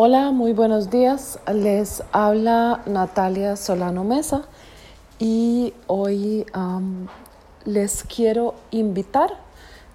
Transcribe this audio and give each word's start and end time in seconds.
Hola, 0.00 0.30
muy 0.30 0.52
buenos 0.52 0.90
días. 0.90 1.40
Les 1.52 2.04
habla 2.12 2.82
Natalia 2.86 3.56
Solano 3.56 4.04
Mesa 4.04 4.42
y 5.18 5.74
hoy 5.88 6.46
les 7.64 8.04
quiero 8.04 8.54
invitar 8.70 9.32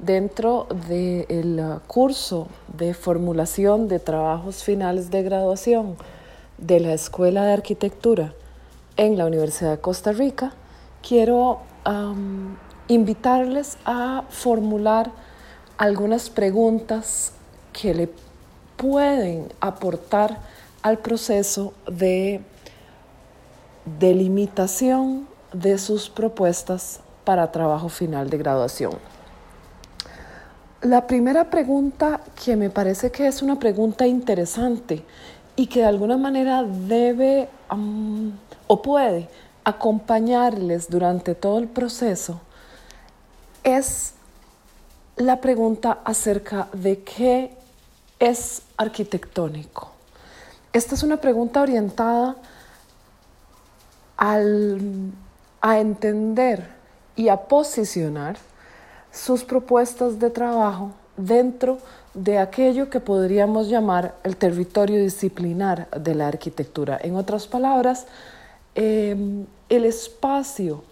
dentro 0.00 0.66
del 0.88 1.62
curso 1.86 2.48
de 2.76 2.94
formulación 2.94 3.86
de 3.86 4.00
trabajos 4.00 4.64
finales 4.64 5.12
de 5.12 5.22
graduación 5.22 5.94
de 6.58 6.80
la 6.80 6.94
Escuela 6.94 7.44
de 7.44 7.52
Arquitectura 7.52 8.34
en 8.96 9.16
la 9.16 9.26
Universidad 9.26 9.70
de 9.70 9.78
Costa 9.78 10.10
Rica. 10.10 10.52
Quiero 11.06 11.60
invitarles 12.88 13.78
a 13.84 14.24
formular 14.30 15.12
algunas 15.78 16.28
preguntas 16.28 17.34
que 17.72 17.94
le 17.94 18.10
pueden 18.82 19.52
aportar 19.60 20.38
al 20.82 20.98
proceso 20.98 21.72
de 21.86 22.40
delimitación 24.00 25.28
de 25.52 25.78
sus 25.78 26.10
propuestas 26.10 26.98
para 27.22 27.52
trabajo 27.52 27.88
final 27.88 28.28
de 28.28 28.38
graduación. 28.38 28.94
La 30.80 31.06
primera 31.06 31.48
pregunta 31.48 32.22
que 32.44 32.56
me 32.56 32.70
parece 32.70 33.12
que 33.12 33.28
es 33.28 33.40
una 33.40 33.56
pregunta 33.56 34.04
interesante 34.04 35.04
y 35.54 35.68
que 35.68 35.78
de 35.78 35.86
alguna 35.86 36.16
manera 36.16 36.64
debe 36.64 37.48
o 38.66 38.82
puede 38.82 39.28
acompañarles 39.62 40.90
durante 40.90 41.36
todo 41.36 41.60
el 41.60 41.68
proceso 41.68 42.40
es 43.62 44.14
la 45.14 45.40
pregunta 45.40 46.00
acerca 46.04 46.66
de 46.72 47.04
qué 47.04 47.61
es 48.22 48.62
arquitectónico? 48.76 49.90
Esta 50.72 50.94
es 50.94 51.02
una 51.02 51.16
pregunta 51.16 51.60
orientada 51.60 52.36
a 54.16 55.78
entender 55.78 56.68
y 57.16 57.28
a 57.28 57.36
posicionar 57.36 58.36
sus 59.10 59.42
propuestas 59.42 60.20
de 60.20 60.30
trabajo 60.30 60.92
dentro 61.16 61.78
de 62.14 62.38
aquello 62.38 62.88
que 62.88 63.00
podríamos 63.00 63.68
llamar 63.68 64.14
el 64.22 64.36
territorio 64.36 65.00
disciplinar 65.00 65.90
de 65.90 66.14
la 66.14 66.28
arquitectura. 66.28 66.98
En 67.02 67.16
otras 67.16 67.48
palabras, 67.48 68.06
em, 68.76 69.46
el 69.68 69.84
espacio 69.84 70.84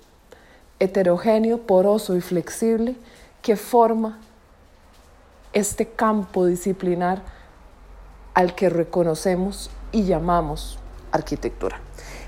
heterogéneo, 0.81 1.59
poroso 1.59 2.17
y 2.17 2.21
flexible 2.21 2.97
que 3.41 3.55
forma 3.55 4.19
este 5.53 5.87
campo 5.87 6.47
disciplinar 6.47 7.23
al 8.35 8.55
que 8.55 8.69
reconocemos 8.69 9.71
y 9.93 10.05
llamamos 10.05 10.79
arquitectura. 11.13 11.81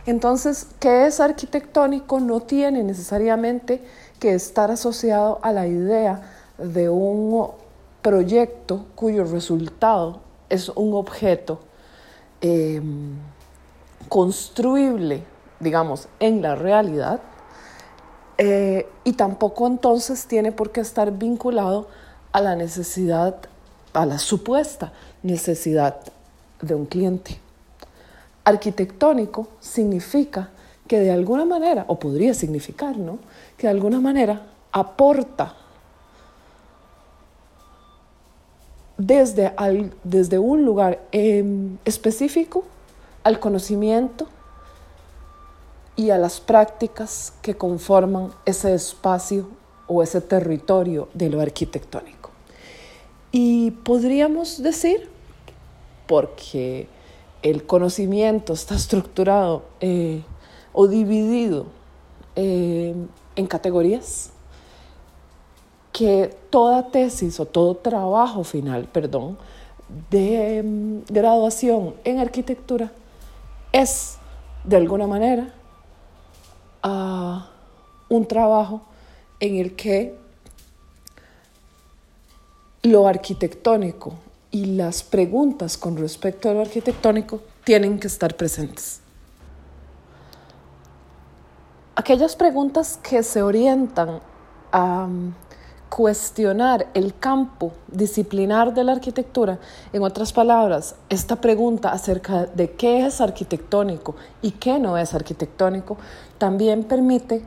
Entonces, 0.06 0.66
¿qué 0.80 1.06
es 1.06 1.20
arquitectónico? 1.20 2.18
No 2.18 2.40
tiene 2.40 2.82
necesariamente 2.82 3.82
que 4.18 4.34
estar 4.34 4.70
asociado 4.70 5.38
a 5.42 5.52
la 5.52 5.66
idea 5.66 6.22
de 6.58 6.88
un 6.88 7.48
proyecto 8.02 8.86
cuyo 8.96 9.24
resultado 9.24 10.20
es 10.48 10.68
un 10.70 10.94
objeto 10.94 11.60
em, 12.40 13.14
construible, 14.08 15.22
digamos, 15.60 16.08
en 16.18 16.42
la 16.42 16.56
realidad, 16.56 17.20
eh, 18.38 18.88
y 19.04 19.12
tampoco 19.12 19.68
entonces 19.68 20.26
tiene 20.26 20.50
por 20.50 20.72
qué 20.72 20.80
estar 20.80 21.12
vinculado 21.12 21.86
a 22.32 22.40
la 22.40 22.56
necesidad, 22.56 23.36
a 23.92 24.06
la 24.06 24.18
supuesta 24.18 24.92
necesidad 25.22 25.96
de 26.60 26.74
un 26.74 26.86
cliente. 26.86 27.38
Arquitectónico 28.44 29.48
significa 29.60 30.50
que 30.88 30.98
de 30.98 31.10
alguna 31.10 31.44
manera, 31.44 31.84
o 31.88 31.98
podría 31.98 32.34
significar, 32.34 32.96
¿no? 32.96 33.18
Que 33.56 33.66
de 33.66 33.72
alguna 33.72 34.00
manera 34.00 34.42
aporta 34.72 35.54
desde, 38.98 39.52
desde 40.02 40.38
un 40.38 40.64
lugar 40.64 41.00
em, 41.12 41.78
específico 41.84 42.64
al 43.24 43.38
conocimiento 43.38 44.26
y 45.94 46.10
a 46.10 46.18
las 46.18 46.40
prácticas 46.40 47.32
que 47.42 47.54
conforman 47.56 48.32
ese 48.44 48.74
espacio 48.74 49.46
o 49.92 50.02
ese 50.02 50.20
territorio 50.20 51.08
de 51.12 51.28
lo 51.28 51.40
arquitectónico. 51.40 52.30
Y 53.30 53.70
podríamos 53.70 54.62
decir, 54.62 55.08
porque 56.06 56.88
el 57.42 57.66
conocimiento 57.66 58.52
está 58.52 58.74
estructurado 58.74 59.64
eh, 59.80 60.22
o 60.72 60.86
dividido 60.86 61.66
eh, 62.36 62.94
en 63.36 63.46
categorías, 63.46 64.30
que 65.92 66.34
toda 66.48 66.90
tesis 66.90 67.38
o 67.38 67.44
todo 67.44 67.74
trabajo 67.74 68.44
final, 68.44 68.88
perdón, 68.90 69.36
de 70.10 70.62
mm, 70.62 71.12
graduación 71.12 71.94
en 72.04 72.18
arquitectura 72.18 72.90
es, 73.72 74.16
de 74.64 74.76
alguna 74.76 75.06
manera, 75.06 75.52
ah, 76.82 77.50
un 78.08 78.26
trabajo 78.26 78.82
en 79.42 79.56
el 79.56 79.74
que 79.74 80.14
lo 82.84 83.08
arquitectónico 83.08 84.14
y 84.52 84.66
las 84.66 85.02
preguntas 85.02 85.76
con 85.76 85.96
respecto 85.96 86.48
a 86.48 86.54
lo 86.54 86.60
arquitectónico 86.60 87.40
tienen 87.64 87.98
que 87.98 88.06
estar 88.06 88.36
presentes. 88.36 89.00
Aquellas 91.96 92.36
preguntas 92.36 93.00
que 93.02 93.24
se 93.24 93.42
orientan 93.42 94.20
a 94.70 95.06
um, 95.06 95.32
cuestionar 95.88 96.86
el 96.94 97.18
campo 97.18 97.72
disciplinar 97.88 98.72
de 98.72 98.84
la 98.84 98.92
arquitectura, 98.92 99.58
en 99.92 100.04
otras 100.04 100.32
palabras, 100.32 100.94
esta 101.08 101.40
pregunta 101.40 101.90
acerca 101.90 102.46
de 102.46 102.70
qué 102.70 103.06
es 103.06 103.20
arquitectónico 103.20 104.14
y 104.40 104.52
qué 104.52 104.78
no 104.78 104.96
es 104.96 105.14
arquitectónico, 105.14 105.96
también 106.38 106.84
permite 106.84 107.42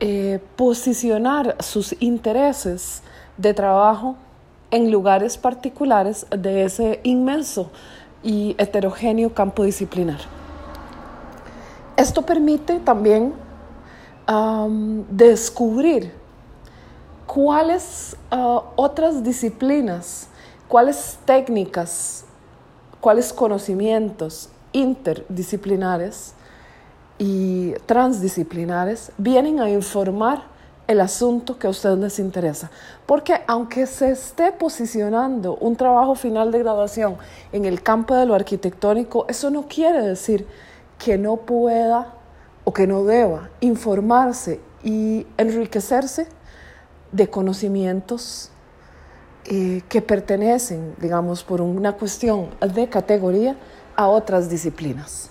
eh, 0.00 0.40
posicionar 0.56 1.56
sus 1.60 1.94
intereses 2.00 3.02
de 3.36 3.54
trabajo 3.54 4.16
en 4.70 4.90
lugares 4.90 5.36
particulares 5.36 6.26
de 6.30 6.64
ese 6.64 7.00
inmenso 7.04 7.70
y 8.22 8.56
heterogéneo 8.58 9.32
campo 9.32 9.62
disciplinar. 9.62 10.18
Esto 11.96 12.22
permite 12.22 12.80
también 12.80 13.34
descubrir 15.10 16.12
cuáles 17.26 18.16
ah, 18.30 18.62
otras 18.74 19.22
disciplinas, 19.22 20.28
cuáles 20.66 21.18
técnicas, 21.24 22.24
cuáles 23.00 23.32
conocimientos 23.32 24.48
interdisciplinares 24.72 26.34
y 27.18 27.72
transdisciplinares 27.86 29.12
vienen 29.18 29.60
a 29.60 29.70
informar 29.70 30.42
el 30.86 31.00
asunto 31.00 31.58
que 31.58 31.66
a 31.66 31.70
ustedes 31.70 31.98
les 31.98 32.18
interesa. 32.18 32.70
Porque 33.06 33.40
aunque 33.46 33.86
se 33.86 34.10
esté 34.10 34.52
posicionando 34.52 35.56
un 35.56 35.76
trabajo 35.76 36.14
final 36.14 36.52
de 36.52 36.58
graduación 36.58 37.16
en 37.52 37.64
el 37.64 37.82
campo 37.82 38.14
de 38.14 38.26
lo 38.26 38.34
arquitectónico, 38.34 39.26
eso 39.28 39.50
no 39.50 39.66
quiere 39.66 40.02
decir 40.02 40.46
que 40.98 41.16
no 41.16 41.36
pueda 41.36 42.14
o 42.64 42.72
que 42.72 42.86
no 42.86 43.04
deba 43.04 43.50
informarse 43.60 44.60
y 44.82 45.26
enriquecerse 45.38 46.26
de 47.12 47.30
conocimientos 47.30 48.50
eh, 49.46 49.82
que 49.88 50.02
pertenecen, 50.02 50.94
digamos, 50.98 51.44
por 51.44 51.60
una 51.60 51.92
cuestión 51.92 52.48
de 52.60 52.88
categoría 52.88 53.56
a 53.96 54.08
otras 54.08 54.48
disciplinas 54.50 55.30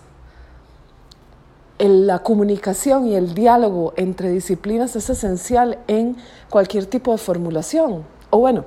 la 1.89 2.19
comunicación 2.19 3.07
y 3.07 3.15
el 3.15 3.33
diálogo 3.33 3.93
entre 3.97 4.29
disciplinas 4.29 4.95
es 4.95 5.09
esencial 5.09 5.79
en 5.87 6.15
cualquier 6.49 6.85
tipo 6.85 7.11
de 7.11 7.17
formulación, 7.17 8.05
o 8.29 8.37
bueno, 8.39 8.65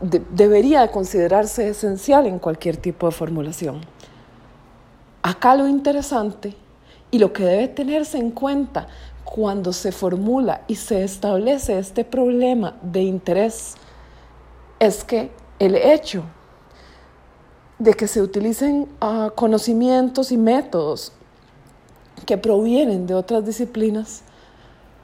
debería 0.00 0.90
considerarse 0.90 1.68
esencial 1.68 2.26
en 2.26 2.38
cualquier 2.38 2.76
tipo 2.76 3.06
de 3.06 3.12
formulación. 3.12 3.80
Acá 5.22 5.54
lo 5.54 5.68
interesante 5.68 6.56
y 7.10 7.18
lo 7.18 7.32
que 7.32 7.44
debe 7.44 7.68
tenerse 7.68 8.18
en 8.18 8.30
cuenta 8.30 8.88
cuando 9.24 9.72
se 9.72 9.92
formula 9.92 10.62
y 10.66 10.76
se 10.76 11.04
establece 11.04 11.78
este 11.78 12.04
problema 12.04 12.76
de 12.82 13.02
interés 13.02 13.74
es 14.78 15.04
que 15.04 15.30
el 15.58 15.74
hecho 15.74 16.24
de 17.78 17.94
que 17.94 18.06
se 18.06 18.22
utilicen 18.22 18.88
ah, 19.00 19.30
conocimientos 19.34 20.32
y 20.32 20.36
métodos 20.36 21.12
que 22.24 22.38
provienen 22.38 23.06
de 23.06 23.14
otras 23.14 23.44
disciplinas 23.44 24.22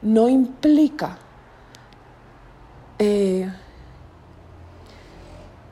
no 0.00 0.29
implica 0.29 1.19
eh, 2.99 3.53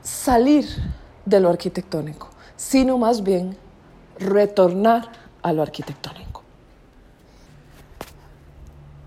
salir 0.02 0.66
de 1.24 1.40
lo 1.40 1.48
arquitectónico, 1.48 2.28
sino 2.56 2.98
más 2.98 3.22
bien 3.22 3.56
retornar 4.18 5.10
a 5.42 5.52
lo 5.52 5.62
arquitectónico. 5.62 6.42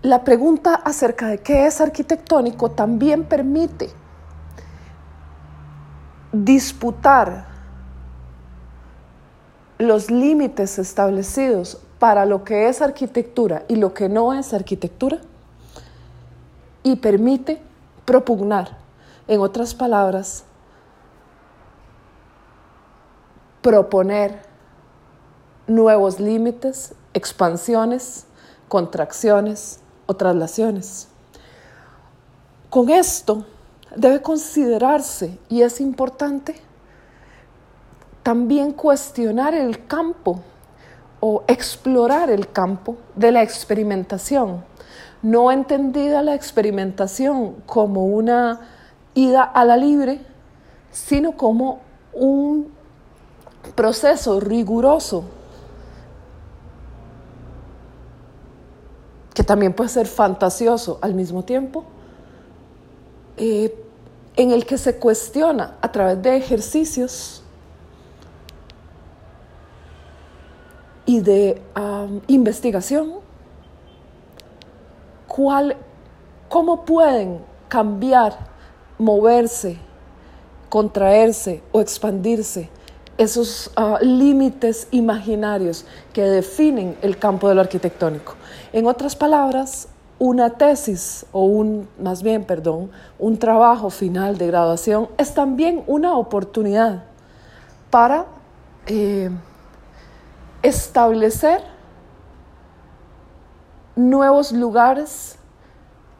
La 0.02 0.22
pregunta 0.24 0.74
acerca 0.74 1.28
de 1.28 1.38
qué 1.38 1.66
es 1.66 1.80
arquitectónico 1.80 2.70
también 2.70 3.24
permite 3.24 3.90
disputar 6.32 7.46
los 9.78 10.10
límites 10.10 10.78
establecidos 10.78 11.80
para 12.04 12.26
lo 12.26 12.44
que 12.44 12.68
es 12.68 12.82
arquitectura 12.82 13.64
y 13.66 13.76
lo 13.76 13.94
que 13.94 14.10
no 14.10 14.34
es 14.34 14.52
arquitectura 14.52 15.20
y 16.82 16.96
permite 16.96 17.62
propugnar, 18.04 18.76
en 19.26 19.40
otras 19.40 19.74
palabras, 19.74 20.44
proponer 23.62 24.42
nuevos 25.66 26.20
límites, 26.20 26.94
expansiones, 27.14 28.26
contracciones 28.68 29.80
o 30.04 30.12
traslaciones. 30.12 31.08
Con 32.68 32.90
esto 32.90 33.46
debe 33.96 34.20
considerarse, 34.20 35.38
y 35.48 35.62
es 35.62 35.80
importante, 35.80 36.60
también 38.22 38.72
cuestionar 38.72 39.54
el 39.54 39.86
campo 39.86 40.42
o 41.26 41.42
explorar 41.48 42.28
el 42.28 42.52
campo 42.52 42.98
de 43.16 43.32
la 43.32 43.42
experimentación. 43.42 44.62
No 45.22 45.50
entendida 45.50 46.20
la 46.20 46.34
experimentación 46.34 47.54
como 47.64 48.04
una 48.04 48.60
ida 49.14 49.42
a 49.42 49.64
la 49.64 49.78
libre, 49.78 50.20
sino 50.92 51.34
como 51.34 51.80
un 52.12 52.70
proceso 53.74 54.38
riguroso 54.38 55.24
que 59.32 59.42
también 59.42 59.72
puede 59.72 59.88
ser 59.88 60.06
fantasioso 60.06 60.98
al 61.00 61.14
mismo 61.14 61.42
tiempo, 61.42 61.84
eh, 63.38 63.74
en 64.36 64.50
el 64.50 64.66
que 64.66 64.76
se 64.76 64.98
cuestiona 64.98 65.78
a 65.80 65.90
través 65.90 66.22
de 66.22 66.36
ejercicios 66.36 67.43
y 71.14 71.20
de 71.20 71.62
investigación 72.26 73.12
cómo 76.48 76.84
pueden 76.84 77.40
cambiar, 77.68 78.36
moverse, 78.98 79.78
contraerse 80.68 81.62
o 81.72 81.80
expandirse 81.80 82.68
esos 83.16 83.70
ah, 83.76 83.98
límites 84.02 84.88
imaginarios 84.90 85.84
que 86.12 86.22
definen 86.22 86.96
el 87.00 87.16
campo 87.16 87.48
de 87.48 87.54
lo 87.54 87.60
arquitectónico. 87.60 88.34
En 88.72 88.86
otras 88.86 89.14
palabras, 89.14 89.88
una 90.18 90.50
tesis 90.50 91.26
o 91.30 91.44
un, 91.44 91.88
más 92.00 92.22
bien, 92.22 92.44
perdón, 92.44 92.90
un 93.18 93.38
trabajo 93.38 93.90
final 93.90 94.36
de 94.36 94.48
graduación 94.48 95.08
es 95.16 95.32
también 95.32 95.84
una 95.86 96.16
oportunidad 96.16 97.04
para 97.90 98.26
eh, 98.86 99.30
establecer 100.64 101.62
nuevos 103.94 104.50
lugares 104.50 105.38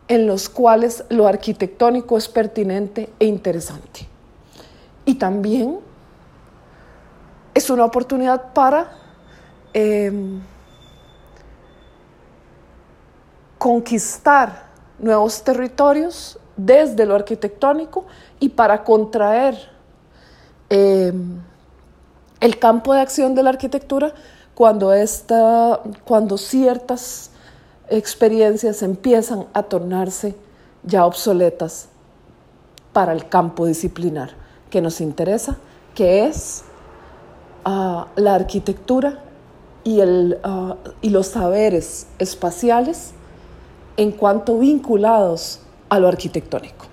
en 0.07 0.27
los 0.27 0.51
cuales 0.51 1.05
lo 1.09 1.27
arquitectónico 1.27 2.19
es 2.19 2.29
pertinente 2.29 3.11
e 3.19 3.25
interesante. 3.25 4.07
Y 5.07 5.15
también 5.15 5.79
es 7.55 7.71
una 7.71 7.87
oportunidad 7.87 8.53
para 8.53 8.93
em, 9.73 10.43
conquistar 13.57 14.67
nuevos 14.99 15.43
territorios 15.43 16.39
desde 16.55 17.07
lo 17.07 17.15
arquitectónico 17.15 18.05
y 18.41 18.51
para 18.51 18.85
contraer 18.85 19.57
em, 20.69 21.41
el 22.41 22.59
campo 22.59 22.93
de 22.93 23.01
acción 23.01 23.35
de 23.35 23.43
la 23.43 23.51
arquitectura 23.51 24.13
cuando, 24.55 24.93
cuando 26.05 26.39
ciertas 26.39 27.31
experiencias 27.89 28.83
empiezan 28.83 29.47
a 29.53 29.65
tornarse 29.65 30.35
ya 30.83 31.07
obsoletas 31.07 31.89
para 32.93 33.13
el 33.13 33.29
campo 33.29 33.67
disciplinar 33.67 34.31
que 34.71 34.81
nos 34.81 35.01
interesa, 35.01 35.57
que 35.95 36.27
es 36.27 36.63
ah, 37.65 38.09
la 38.17 38.35
arquitectura 38.35 39.21
y, 39.83 40.01
el, 40.01 40.39
ah, 40.43 40.77
y 41.03 41.11
los 41.11 41.29
saberes 41.29 42.07
espaciales 42.19 43.13
en 43.97 44.13
cuanto 44.13 44.59
vinculados 44.59 45.61
a 45.89 45.99
lo 45.99 46.09
arquitectónico. 46.09 46.87